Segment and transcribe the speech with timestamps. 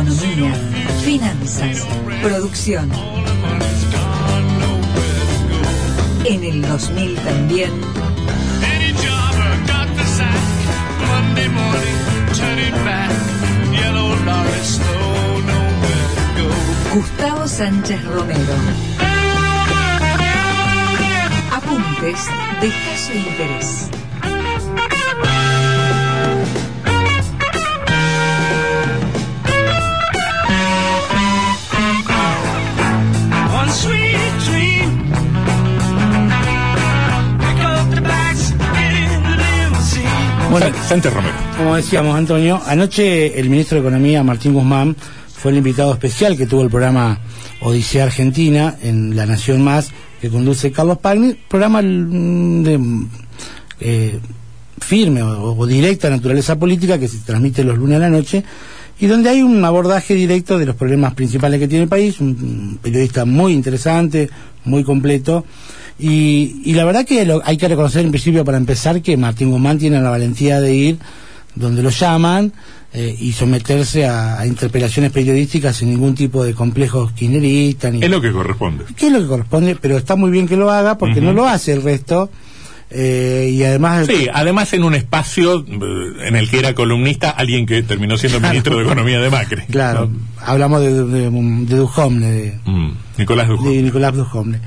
[0.00, 0.54] economía,
[1.04, 1.86] finanzas,
[2.22, 2.90] producción.
[6.24, 7.70] En el 2000 también.
[16.94, 18.54] Gustavo Sánchez Romero.
[21.52, 22.26] Apuntes
[22.60, 23.99] de escaso interés.
[40.90, 41.36] Romero.
[41.56, 44.96] como decíamos, Antonio, anoche el ministro de Economía, Martín Guzmán,
[45.32, 47.20] fue el invitado especial que tuvo el programa
[47.60, 52.80] Odisea Argentina en La Nación Más, que conduce Carlos Pagni, programa mm, de,
[53.78, 54.18] eh,
[54.80, 58.42] firme o, directa naturaleza política que se transmite los lunes a la noche
[58.98, 62.80] y donde hay un abordaje directo de los problemas principales que tiene el país, un
[62.82, 64.28] periodista muy interesante,
[64.64, 65.44] muy completo.
[66.00, 69.50] Y, y la verdad que lo- hay que reconocer en principio para empezar que Martín
[69.50, 70.98] Guzmán tiene la valentía de ir
[71.54, 72.52] donde lo llaman
[72.92, 78.10] eh, y someterse a, a interpelaciones periodísticas sin ningún tipo de complejos kirchneristas ni Es
[78.10, 78.84] lo que corresponde.
[78.96, 81.46] que es lo que corresponde, pero está muy bien que lo haga porque no lo
[81.46, 82.30] hace el resto.
[82.92, 87.64] eh, y además Sí, además en un espacio eh, en el que era columnista alguien
[87.66, 89.62] que terminó siendo ministro de Economía de Macri.
[89.70, 90.18] Claro, ¿no?
[90.44, 93.70] hablamos de, de, de de, Mm, Nicolás Dujo.
[93.70, 94.58] de Nicolás Duhovne.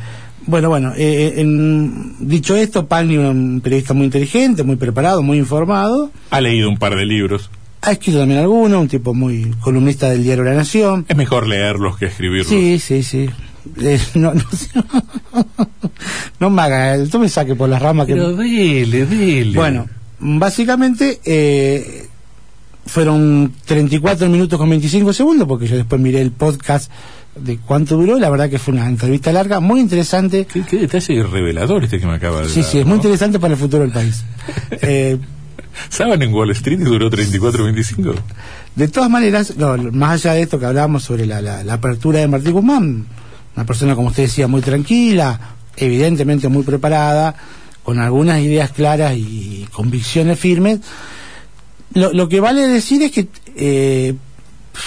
[0.46, 6.12] Bueno, bueno, eh, en- dicho esto, Pagni, un periodista muy inteligente, muy preparado, muy informado,
[6.32, 7.50] Ha leído un par de libros.
[7.82, 11.06] ha escrito también alguno, un tipo muy columnista del diario La Nación.
[11.08, 12.48] Es mejor leerlos que escribirlos.
[12.48, 13.30] Sí, sí, sí.
[13.82, 14.42] Eh, no, no,
[16.40, 18.14] no me haga, tú me saque por las ramas que...
[18.14, 19.56] Pero dele, dele.
[19.56, 19.88] Bueno,
[20.20, 22.08] básicamente eh,
[22.94, 26.92] fueron 34 minutos con 25 segundos, porque yo después miré el podcast
[27.36, 30.46] de cuánto duró, la verdad que fue una entrevista larga, muy interesante.
[30.46, 33.40] ¿Qué, qué detalle revelador este que me acaba de Sí, dar, sí, es muy interesante
[33.40, 34.24] para el futuro del país.
[34.84, 35.18] Eh,
[35.90, 38.14] ¿Saben en Wall Street y duró 34-25?
[38.76, 42.20] de todas maneras, no, más allá de esto que hablábamos sobre la, la- la apertura
[42.20, 43.08] de Martín Guzmán,
[43.56, 45.40] una persona, como usted decía, muy tranquila,
[45.76, 47.34] evidentemente muy preparada,
[47.84, 50.80] con algunas ideas claras y convicciones firmes.
[51.94, 54.16] Lo, lo que vale decir es que eh,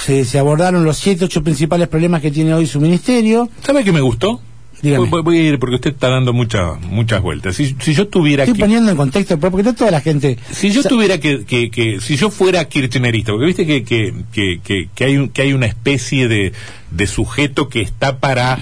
[0.04, 3.48] se, se abordaron los siete, ocho principales problemas que tiene hoy su ministerio.
[3.64, 4.40] ¿Sabe qué me gustó?
[4.82, 5.08] Dígame.
[5.08, 7.56] Voy, a ir porque usted está dando muchas muchas vueltas.
[7.56, 10.36] Si, si yo tuviera Estoy que, poniendo en contexto, porque no toda la gente...
[10.50, 14.60] si yo tuviera que, que, que- si yo fuera kirchnerista, porque viste que, que, que,
[14.94, 16.52] que, hay que hay una especie de,
[16.90, 18.58] de sujeto que está para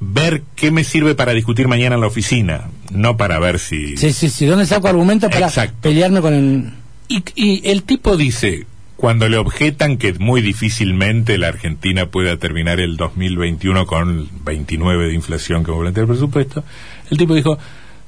[0.00, 4.12] ver qué me sirve para discutir mañana en la oficina, no para ver si Sí,
[4.12, 4.46] sí, sí.
[4.46, 5.76] ¿Dónde saco argumentos para Exacto.
[5.82, 6.72] pelearme con el...
[7.08, 8.66] Y, y el tipo dice,
[8.96, 15.14] cuando le objetan que muy difícilmente la Argentina pueda terminar el 2021 con 29 de
[15.14, 16.64] inflación como plantea el presupuesto,
[17.10, 17.58] el tipo dijo,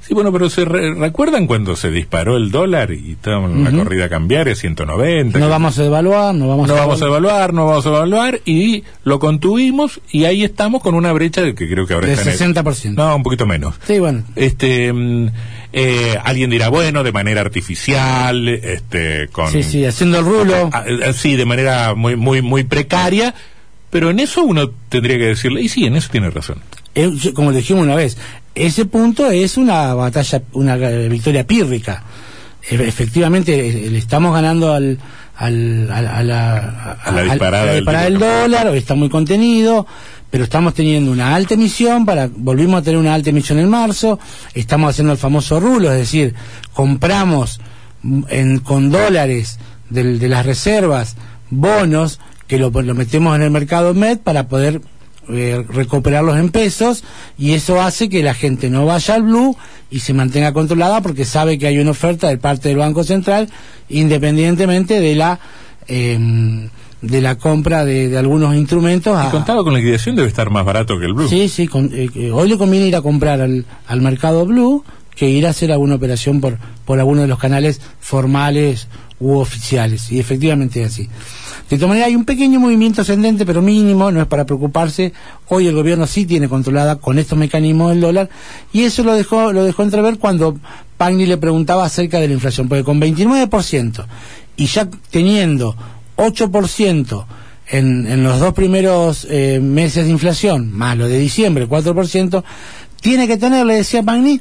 [0.01, 3.71] sí, bueno, pero se re- recuerdan cuando se disparó el dólar y estábamos en la
[3.71, 3.79] Ujú.
[3.79, 5.39] corrida cambiaria 190.
[5.39, 8.41] No vamos a evaluar, no vamos no a vamos a evaluar, no vamos a evaluar
[8.45, 12.13] y lo contuvimos y ahí estamos con una brecha de que creo que ahora De
[12.15, 12.95] está en el- 60%.
[12.95, 13.75] No, un poquito menos.
[13.87, 14.23] Sí, bueno.
[14.37, 15.29] Este, mm,
[15.73, 19.51] eh, alguien dirá, bueno, de manera artificial, este, con...
[19.51, 20.71] Sí, sí, haciendo el rulo.
[20.73, 23.35] Ah, eh, sí, de manera muy, muy, muy precaria,
[23.91, 26.59] pero en eso uno tendría que decirle, y sí, en eso tiene razón.
[26.97, 28.17] Eh, como le dijimos una vez,
[28.55, 32.03] ese punto es una batalla, una eh, victoria pírrica.
[32.69, 34.99] Efectivamente, eh, le estamos ganando al,
[35.37, 36.57] al, al- a la,
[37.05, 39.87] A la al- disparada a la disparada del de dólar, está muy contenido,
[40.31, 44.19] pero estamos teniendo una alta emisión, para volvimos a tener una alta emisión en marzo,
[44.55, 46.35] estamos haciendo el famoso rulo, es decir,
[46.73, 47.61] compramos
[48.03, 49.59] mm, en, con dólares
[49.91, 51.17] del- de las reservas
[51.51, 52.19] bonos
[52.49, 54.81] que lo, lo metemos en el mercado MED para poder
[55.29, 57.03] eh, recuperarlos en pesos
[57.39, 59.57] y eso hace que la gente no vaya al blue
[59.91, 63.49] y se mantenga controlada porque sabe que hay una oferta de parte del Banco Central
[63.89, 65.39] independientemente de la
[65.89, 66.69] em,
[67.03, 70.65] de la compra de, de algunos instrumentos Y a- contado con liquidación debe estar más
[70.65, 71.29] barato que el Blue.
[71.29, 74.83] Sí, sí, con- eh, eh, hoy le conviene ir a comprar al, al mercado blue
[75.15, 78.89] que ir a hacer alguna operación por, por alguno de los canales formales
[79.21, 80.11] u oficiales.
[80.13, 81.09] Y efectivamente es así.
[81.69, 85.13] De todas maneras, hay un pequeño movimiento ascendente, pero mínimo, no es para preocuparse.
[85.49, 88.29] Hoy el gobierno sí tiene controlada con estos mecanismos el dólar,
[88.73, 90.57] y eso lo dejó, lo dejó entrever cuando
[90.97, 94.07] Pagni le preguntaba acerca de la inflación, porque con 29%
[94.57, 95.77] y ya teniendo
[96.17, 97.27] 8%
[97.69, 102.45] en, en los dos primeros eh, meses de inflación, más lo de diciembre, 4%,
[103.01, 104.41] tiene que tener, le decía Pagni,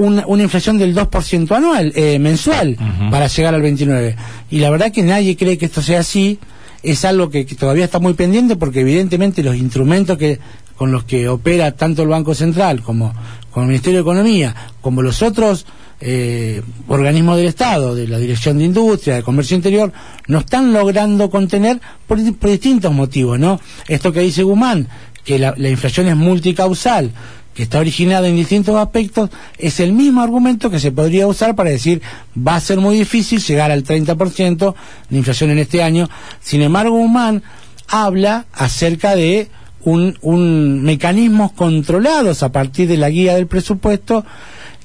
[0.00, 2.76] una, una inflación del 2% anual, eh, mensual,
[3.10, 4.16] para llegar al 29.
[4.50, 6.38] Y la verdad que nadie cree que esto sea así.
[6.82, 10.38] es algo que, que todavía está muy pendiente porque evidentemente los instrumentos que
[10.74, 13.12] con los que opera tanto el Banco Central como
[13.50, 15.66] con el Ministerio de Economía, como los otros
[16.00, 19.92] eh, organismos del Estado, de la Dirección de Industria, de Comercio Interior,
[20.28, 23.60] no están logrando contener por, por distintos motivos, ¿no?
[23.88, 24.88] Esto que dice Guzmán,
[25.22, 27.12] que la, la inflación es multicausal,
[27.62, 32.02] está originada en distintos aspectos, es el mismo argumento que se podría usar para decir
[32.36, 34.74] va a ser muy difícil llegar al 30%
[35.08, 36.08] de inflación en este año.
[36.40, 37.42] Sin embargo, Guzmán
[37.88, 39.48] habla acerca de
[39.82, 44.24] un, un mecanismos controlados a partir de la guía del presupuesto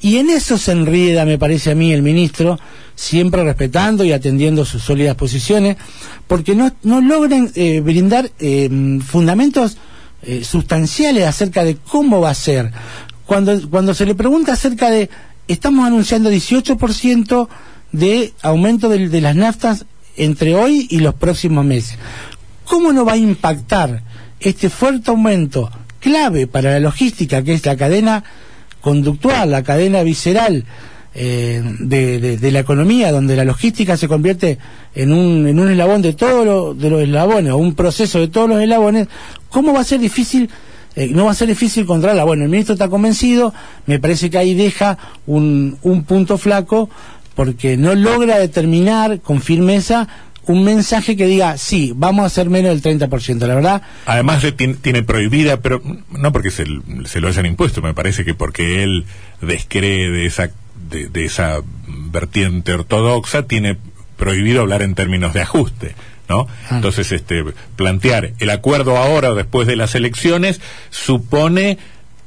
[0.02, 2.60] y en eso se enrieda, me parece a mí, el ministro,
[2.96, 5.78] siempre respetando y atendiendo sus sólidas posiciones,
[6.28, 8.70] porque no, no logran eh, brindar eh,
[9.06, 9.78] fundamentos
[10.26, 12.72] eh, sustanciales acerca de cómo va a ser.
[13.26, 15.10] Cuando, cuando se le pregunta acerca de,
[15.48, 17.48] estamos anunciando 18%
[17.92, 19.86] de aumento de, de las naftas
[20.18, 21.98] entre hoy y los próximos meses.
[22.66, 24.02] ¿Cómo no va a impactar
[24.40, 25.70] este fuerte aumento
[26.00, 28.24] clave para la logística, que es la cadena
[28.82, 30.66] conductual, la cadena visceral
[31.16, 34.58] eh, de, de- la economía, donde la logística se convierte
[34.94, 38.28] en un, en un eslabón de todos lo- de los eslabones, o un proceso de
[38.28, 39.08] todos los eslabones,
[39.50, 40.50] ¿cómo va a ser difícil?
[40.98, 42.24] eh, no va a ser difícil controlarla.
[42.24, 43.54] Bueno, el ministro está convencido,
[43.86, 46.90] me parece que ahí deja un, un punto flaco,
[47.36, 50.08] porque no logra determinar con firmeza
[50.48, 53.40] un mensaje que diga, sí, vamos a hacer menos del 30%.
[53.46, 55.82] La verdad, Además le tiene, tiene prohibida, pero
[56.12, 56.64] no porque se,
[57.06, 59.04] se lo hayan impuesto, me parece que porque él
[59.42, 60.52] descree de esa,
[60.90, 63.78] de, de esa vertiente ortodoxa, tiene
[64.18, 65.96] prohibido hablar en términos de ajuste.
[66.28, 66.48] ¿No?
[66.70, 66.78] Ah.
[66.78, 67.44] Entonces, este,
[67.76, 71.78] plantear el acuerdo ahora o después de las elecciones supone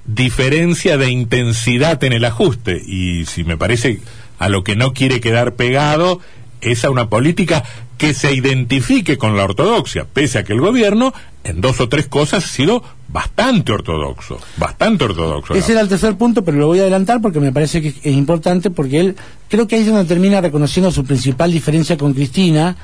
[0.05, 4.01] diferencia de intensidad en el ajuste y si me parece
[4.39, 6.21] a lo que no quiere quedar pegado
[6.61, 7.63] es a una política
[7.99, 11.13] que se identifique con la ortodoxia, pese a que el gobierno
[11.45, 15.55] en dos o tres cosas ha sido bastante ortodoxo, bastante ortodoxo.
[15.55, 18.15] Ese era el tercer punto, pero lo voy a adelantar porque me parece que es
[18.15, 19.17] importante, porque él
[19.49, 22.77] creo que ahí es donde termina reconociendo su principal diferencia con Cristina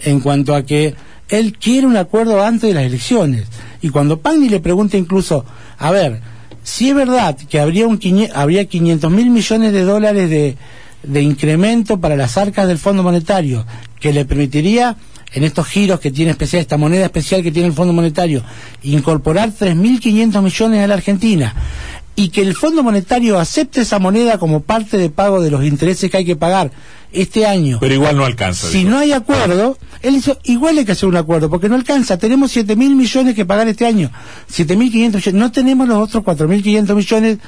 [0.00, 0.94] en cuanto a que
[1.28, 3.46] él quiere un acuerdo antes de las elecciones.
[3.80, 5.44] Y cuando Pagni le pregunta incluso,
[5.78, 6.20] a ver,
[6.62, 7.98] si es verdad que habría, un,
[8.34, 10.56] habría 500 mil millones de dólares de,
[11.02, 13.64] de incremento para las arcas del Fondo Monetario,
[13.98, 14.96] que le permitiría
[15.32, 18.42] en estos giros que tiene especial, esta moneda especial que tiene el Fondo Monetario,
[18.82, 21.54] incorporar 3.500 millones a la Argentina
[22.16, 26.10] y que el Fondo Monetario acepte esa moneda como parte de pago de los intereses
[26.10, 26.70] que hay que pagar
[27.12, 27.78] este año.
[27.80, 28.68] Pero igual no alcanza.
[28.68, 32.18] Si no hay acuerdo, él hizo, igual hay que hacer un acuerdo, porque no alcanza.
[32.18, 34.10] Tenemos 7 mil millones que pagar este año.
[34.48, 35.40] 7 mil 500 millones.
[35.40, 37.38] No tenemos los otros 4 mil 500 millones.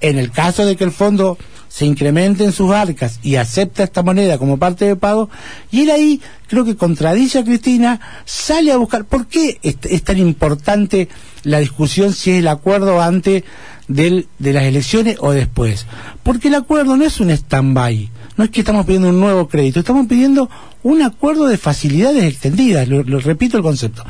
[0.00, 1.36] En el caso de que el fondo
[1.70, 5.30] se incremente en sus arcas y acepta esta moneda como parte de pago,
[5.70, 9.04] y él ahí creo que contradice a Cristina, sale a buscar.
[9.04, 11.08] ¿Por qué es, tan importante
[11.44, 13.44] la discusión si es el acuerdo antes
[13.86, 15.86] del, de las elecciones o después?
[16.24, 18.10] Porque el acuerdo no es un stand-by.
[18.36, 20.50] No es que estamos pidiendo un nuevo crédito, estamos pidiendo
[20.82, 24.02] un acuerdo de facilidades extendidas, lo repito el concepto.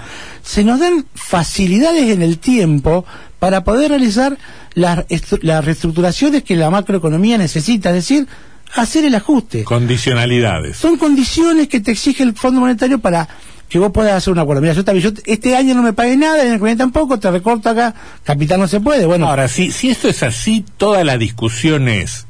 [0.43, 3.05] Se nos dan facilidades en el tiempo
[3.41, 4.39] para poder realizar
[4.75, 8.29] las, estru- las reestructuraciones que la macroeconomía necesita, es decir,
[8.77, 9.65] hacer el ajuste.
[9.65, 10.77] Condicionalidades.
[10.77, 13.27] Son condiciones que te exige el Fondo Monetario para
[13.69, 14.61] que vos puedas hacer un acuerdo.
[14.63, 17.19] Mira, yo, te aviso, este año no me pagué nada, en el que viene tampoco,
[17.19, 17.95] te recorto acá,
[18.25, 19.07] capital no se puede.
[19.07, 22.27] Bueno, Ahora, si, si esto es así, toda la discusión es,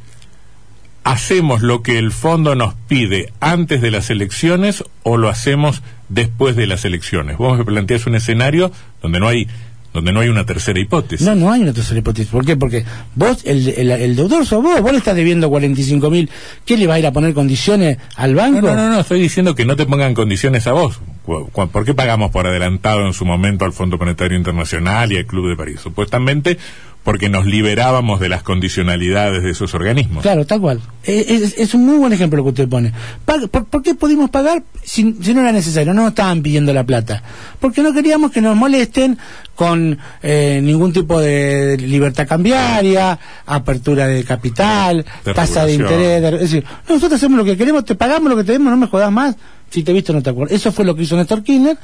[1.02, 6.56] ¿hacemos lo que el fondo nos pide antes de las elecciones o lo hacemos después
[6.56, 7.38] de las elecciones?
[7.38, 8.70] Vos me planteás un escenario
[9.02, 9.48] donde no hay,
[9.92, 11.26] donde no hay una tercera hipótesis.
[11.26, 12.30] No, no hay una tercera hipótesis.
[12.30, 12.56] ¿Por qué?
[12.56, 16.30] Porque vos, el, el, el deudor sos vos, vos le estás debiendo 45 mil.
[16.64, 18.60] ¿Qué le va a ir a poner condiciones al banco?
[18.62, 21.00] No, no, no, no, estoy diciendo que no te pongan condiciones a vos.
[21.24, 25.48] ¿Por qué pagamos por adelantado en su momento al Fondo Monetario Internacional y al Club
[25.48, 25.80] de París?
[25.80, 26.58] Supuestamente
[27.02, 30.22] porque nos liberábamos de las condicionalidades de esos organismos.
[30.22, 30.80] Claro, tal cual.
[31.04, 32.92] Eh, Es, es un muy buen ejemplo lo que usted pone.
[33.24, 35.94] ¿Por, por qué pudimos pagar si, si no era necesario?
[35.94, 37.22] No nos estaban pidiendo la plata.
[37.58, 39.16] Porque no queríamos que nos molesten
[39.54, 46.22] con eh, ningún tipo de libertad cambiaria, apertura de capital, De tasa de interés.
[46.22, 48.76] de- es decir, nosotros hacemos lo que queremos, te pagamos lo que te demos, no
[48.76, 49.36] me jodas más.
[49.70, 50.56] Si te he visto, no te acuerdas.
[50.56, 51.78] Eso fue lo que hizo Néstor Kirchner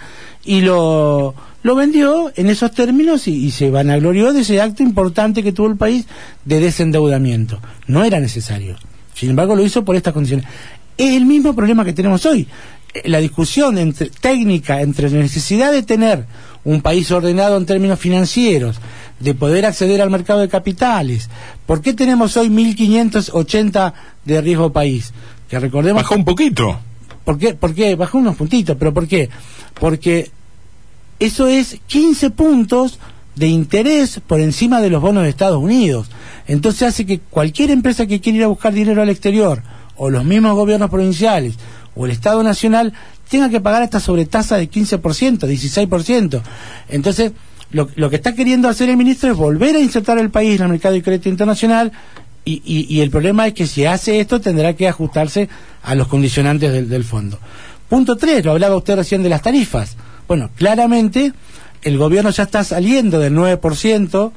[0.44, 5.42] y lo, lo vendió en esos términos y, y se vanaglorió de ese acto importante
[5.42, 6.06] que tuvo el país
[6.44, 7.60] de desendeudamiento.
[7.86, 8.76] No era necesario.
[9.14, 10.46] Sin embargo, lo hizo por estas condiciones.
[10.98, 12.48] Es el mismo problema que tenemos hoy.
[12.92, 16.24] Eh, La discusión entre, técnica entre la necesidad de tener
[16.64, 18.80] un país ordenado en términos financieros,
[19.20, 21.30] de poder acceder al mercado de capitales.
[21.66, 23.92] ¿Por qué tenemos hoy 1.580
[24.24, 25.12] de riesgo país?
[25.48, 26.80] Que recordemos Bajó un poquito.
[27.26, 27.54] ¿Por qué?
[27.54, 27.96] ¿Por qué?
[27.96, 29.28] Bajó unos puntitos, pero ¿por qué?
[29.74, 30.30] Porque
[31.18, 33.00] eso es 15 puntos
[33.34, 36.08] de interés por encima de los bonos de Estados Unidos.
[36.46, 39.60] Entonces hace que cualquier empresa que quiera ir a buscar dinero al exterior,
[39.96, 41.56] o los mismos gobiernos provinciales,
[41.96, 42.92] o el Estado Nacional,
[43.28, 46.42] tenga que pagar esta sobretasa de 15%, 16%.
[46.90, 47.32] Entonces,
[47.72, 50.66] lo, lo que está queriendo hacer el ministro es volver a insertar el país en
[50.66, 51.90] el mercado de crédito internacional
[52.46, 55.48] y, y- y el problema es que si hace esto tendrá que ajustarse
[55.82, 57.38] a los condicionantes del, del fondo.
[57.90, 59.96] Punto 3, lo hablaba usted recién de las tarifas.
[60.26, 61.32] Bueno, claramente
[61.82, 64.32] el gobierno ya está saliendo del 9%,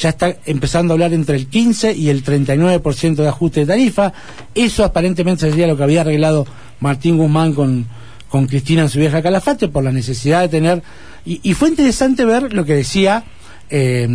[0.00, 4.12] ya está empezando a hablar entre el 15 y el 39% de ajuste de tarifa.
[4.54, 6.46] Eso aparentemente sería lo que había arreglado
[6.80, 7.86] Martín Guzmán con,
[8.28, 10.82] con Cristina en su vieja Calafate por la necesidad de tener...
[11.24, 13.22] Y, y fue interesante ver lo que decía,
[13.70, 14.08] eh,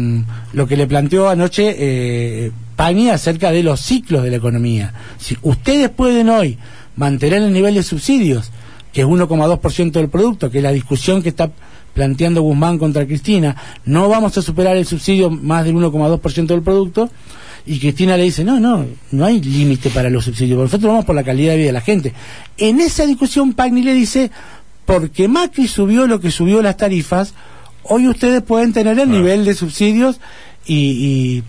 [0.53, 4.93] lo que le planteó anoche eh, Pani acerca de los ciclos de la economía.
[5.17, 6.57] Si ustedes pueden hoy
[6.95, 8.51] mantener el nivel de subsidios,
[8.93, 11.51] que es 1,2% del producto, que es la discusión que está
[11.93, 17.09] planteando Guzmán contra Cristina, no vamos a superar el subsidio más del 1,2% del producto,
[17.65, 21.15] y Cristina le dice, no, no, no hay límite para los subsidios, nosotros vamos por
[21.15, 22.13] la calidad de vida de la gente.
[22.57, 24.31] En esa discusión Pagni le dice,
[24.85, 27.33] porque Macri subió lo que subió las tarifas,
[27.89, 30.19] hoy ustedes pueden tener el nivel de subsidios
[30.65, 31.43] y, y,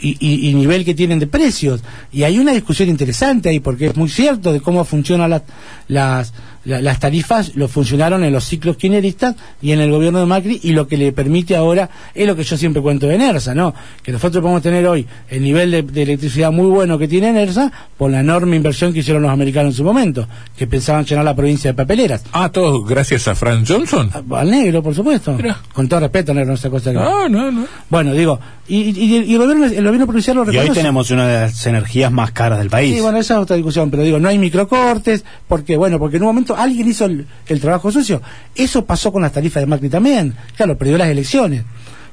[0.00, 1.82] y- y- y nivel que tienen de precios.
[2.12, 5.42] Y hay una discusión interesante ahí, porque es muy cierto de cómo funcionan las,
[5.88, 6.32] las,
[6.64, 10.60] la- las tarifas, lo funcionaron en los ciclos kirchneristas y en el gobierno de Macri,
[10.62, 13.74] y lo que le permite ahora es lo que yo siempre cuento de Nersa, ¿no?
[14.02, 17.70] Que nosotros podemos tener hoy el nivel de, de electricidad muy bueno que tiene Nersa
[17.96, 20.26] por la enorme inversión que hicieron los americanos en su momento,
[20.56, 22.22] que pensaban llenar la provincia de papeleras.
[22.32, 24.10] Ah, todo gracias a Frank Johnson.
[24.30, 25.32] Al negro, por supuesto.
[25.34, 25.58] Mira.
[25.72, 26.98] Con todo respeto, negro, no esa cosa que...
[26.98, 27.66] No, no, no.
[27.88, 28.38] Bueno, digo,
[28.68, 30.70] y, y- y el, gobierno, el gobierno provincial lo Y reconoce.
[30.70, 32.94] hoy tenemos una de las energías más caras del país.
[32.94, 36.22] Sí, bueno, esa es otra discusión, pero digo, no hay microcortes, porque, bueno, porque en
[36.22, 37.26] un momento alguien hizo el,
[37.60, 38.20] trabajo sucio.
[38.54, 40.34] Eso pasó con las tarifas de Macri también.
[40.56, 41.64] Claro, perdió las elecciones.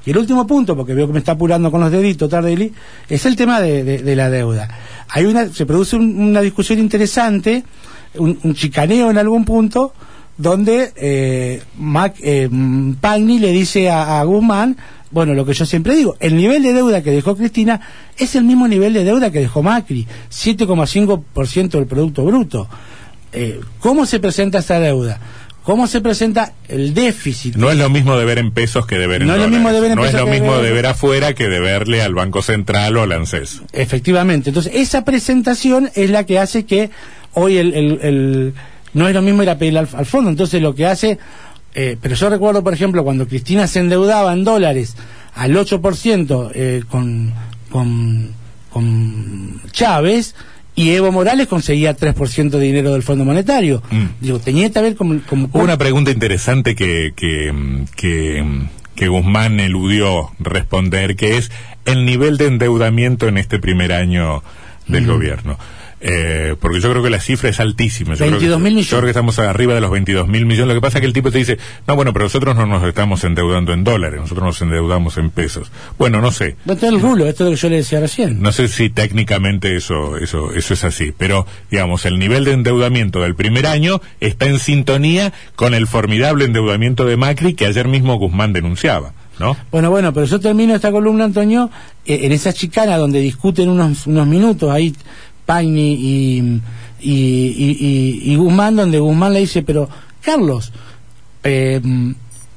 [0.05, 2.71] Y el último punto, porque veo que me está apurando con los deditos, Tardelli,
[3.09, 4.69] es el tema de, la deuda.
[5.09, 7.63] Hay una, se produce un- una discusión interesante,
[8.15, 9.93] un, chicaneo en algún punto,
[10.37, 12.47] donde eh, Mac, eh,
[13.01, 14.77] Pagni le dice a, a Guzmán,
[15.09, 17.79] bueno, lo que yo siempre digo, el nivel de deuda que dejó Cristina
[18.17, 22.67] es el mismo nivel de deuda que dejó Macri, 7,5% del Producto Bruto.
[23.37, 25.19] Eh, ¿Cómo se presenta esa deuda?
[25.63, 27.55] ¿Cómo se presenta el déficit?
[27.57, 29.59] No es lo mismo deber en pesos que deber en No es lo dólares.
[29.59, 32.41] mismo deber en No es lo que mismo deber- deber afuera que deberle al Banco
[32.41, 33.63] Central o al ANSES.
[33.73, 34.49] Efectivamente.
[34.49, 36.89] Entonces, esa presentación es la que hace que
[37.33, 38.53] hoy el, el- el-
[38.93, 40.29] no es lo mismo ir a pedir al, al fondo.
[40.29, 41.19] Entonces, lo que hace.
[41.75, 44.95] eh, pero yo recuerdo, por ejemplo, cuando Cristina se endeudaba en dólares
[45.35, 47.33] al 8% eh, con,
[47.69, 48.31] con,
[48.71, 50.33] con Chávez.
[50.77, 53.81] Y Evo Morales conseguía 3% de dinero del Fondo Monetario.
[53.89, 54.05] Mm.
[54.21, 55.19] Digo, tenía que ver como...
[55.27, 57.51] como Hubo una pregunta interesante que, que,
[57.95, 58.45] que,
[58.95, 61.51] que Guzmán eludió responder, que es
[61.85, 64.43] el nivel de endeudamiento en este primer año
[64.87, 65.57] del gobierno.
[65.99, 68.13] Eh, porque yo creo que la cifra es altísima.
[68.13, 68.85] Yo creo que- 22.000 millones.
[68.89, 70.67] Yo creo que estamos arriba de los 22 mil millones.
[70.67, 72.83] Lo que pasa es que el tipo te dice, no, bueno, pero nosotros no nos
[72.83, 75.71] estamos endeudando en dólares, nosotros nos endeudamos en pesos.
[75.97, 76.55] Bueno, no sé.
[76.65, 78.41] No está el rulo, esto es lo que yo le decía recién.
[78.41, 83.21] No sé si técnicamente eso, eso, eso es así, pero digamos, el nivel de endeudamiento
[83.21, 88.15] del primer año está en sintonía con el formidable endeudamiento de Macri que ayer mismo
[88.17, 89.57] Guzmán denunciaba, ¿no?
[89.71, 91.69] Bueno, bueno, pero yo termino esta columna, Antonio,
[92.05, 94.93] eh, en esa chicana donde discuten unos, unos minutos ahí
[95.47, 96.61] Paini y,
[96.99, 99.89] y, y- y- Guzmán, donde Guzmán le dice, pero
[100.21, 100.71] Carlos,
[101.43, 101.81] eh,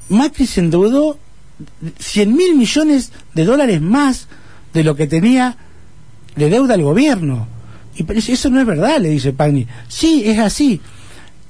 [0.09, 1.17] Macri se endeudó
[1.97, 4.27] 100 mil millones de dólares más
[4.73, 5.57] de lo que tenía
[6.35, 7.47] de deuda al gobierno.
[7.95, 9.67] Y eso no es verdad, le dice Pagni.
[9.87, 10.79] Sí, es así.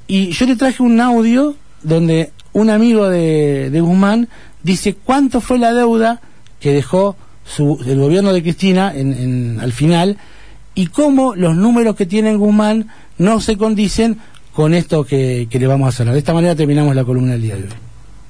[0.08, 4.28] Y yo le traje un audio donde un amigo de, de Guzmán
[4.64, 6.22] dice cuánto fue la deuda
[6.60, 10.18] que dejó su, el gobierno de Cristina en, en- al final
[10.76, 14.20] y cómo los números que tiene Guzmán no se condicen
[14.54, 16.12] con esto que, que le vamos a hacer.
[16.12, 17.70] De esta manera terminamos la columna del día de hoy.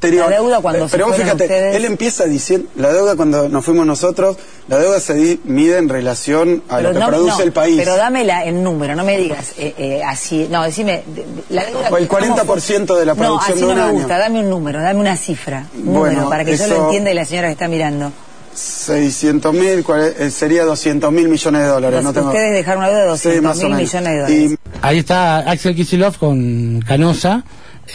[0.03, 0.29] anterior.
[0.31, 3.15] La deuda cuando Eh, se Pero vos fueron fíjate, ustedes- él empieza diciendo, la deuda
[3.15, 4.35] cuando nos fuimos nosotros,
[4.67, 7.77] la deuda se di- mide en relación a lo que no- produce no, el país.
[7.77, 10.47] Pero dámela en número, no me digas eh, eh, así.
[10.49, 11.03] No, decime.
[11.05, 13.71] de- de- la deuda- O el ¿cómo 40% de la No, producción así de no
[13.73, 13.93] un me año.
[13.93, 14.17] gusta.
[14.17, 15.67] Dame un número, dame una cifra.
[15.75, 18.11] Un Bueno, número, para que yo lo entienda y la señora que está mirando.
[18.53, 19.85] 600 mil,
[20.29, 22.03] sería 200 mil millones de dólares.
[22.03, 22.27] no tengo...
[22.27, 24.51] Ustedes dejaron una deuda de Sí, 200 más o mil millones de dólares.
[24.51, 27.43] Y Ahí está Axel Kicillof con Canosa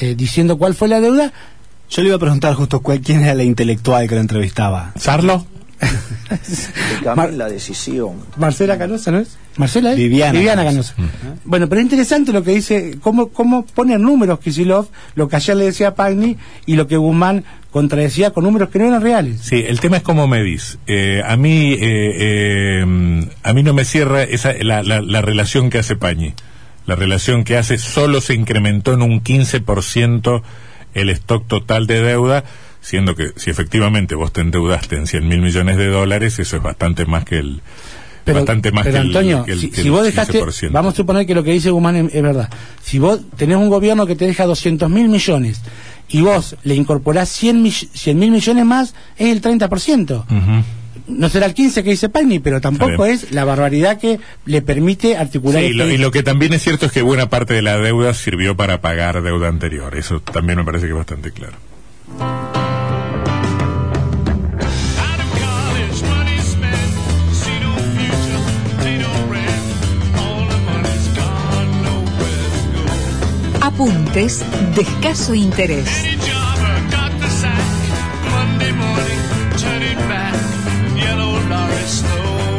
[0.01, 1.33] eh, diciendo cuál fue la deuda.
[1.89, 4.93] Yo le iba a preguntar justo cuál, quién era la intelectual que lo entrevistaba.
[4.99, 5.47] ¿Sarlo?
[7.17, 8.15] Mar- la decisión.
[8.37, 9.37] Marcela Canosa, ¿no es?
[9.57, 9.97] Marcela es?
[9.97, 10.95] Viviana Canosa.
[11.45, 15.57] Bueno, pero es interesante lo que dice, cómo, cómo pone números Kisilov, lo que ayer
[15.57, 19.41] le decía Pagni y lo que Guzmán contradecía con números que no eran reales.
[19.43, 20.79] Sí, el tema es cómo medís.
[20.87, 25.71] Eh, a mí eh, eh, a mí no me cierra esa, la, la, la relación
[25.71, 26.35] que hace Pañi.
[26.87, 30.43] La relación que hace solo se incrementó en un 15%
[30.95, 32.45] el stock total de deuda,
[32.87, 36.63] siendo que si efectivamente vos te endeudaste en 100 mil millones de dólares, eso es
[36.63, 37.61] bastante más que el...
[38.25, 40.41] Pero, bastante más pero que el- Antonio, que el- si, que si el vos dejaste,
[40.41, 40.71] 15%.
[40.71, 42.49] vamos a suponer que lo que dice Guzmán es, es verdad.
[42.83, 45.61] Si vos tenés un gobierno que te deja 200 mil millones
[46.09, 50.25] y vos le incorporás 100 mil millones más, es el 30%.
[50.25, 50.65] Ujú.
[51.09, 55.17] No será el 15 que dice Pagni, pero tampoco es la barbaridad que le permite
[55.17, 57.63] articular Sí, este- lo- y lo que también es cierto es que buena parte de
[57.63, 59.97] la deuda sirvió para pagar deuda anterior.
[59.97, 61.55] Eso también me parece que es bastante claro.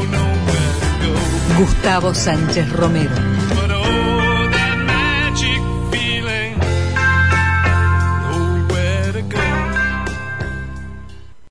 [0.06, 1.58] Nowhere to go.
[1.58, 3.37] Gustavo Sánchez Romero.